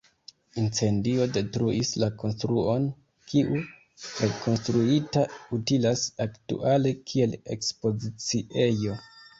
[0.59, 2.89] Incendio detruis la konstruon,
[3.33, 3.61] kiu,
[4.23, 5.27] rekonstruita,
[5.61, 9.03] utilas aktuale kiel ekspoziciejo.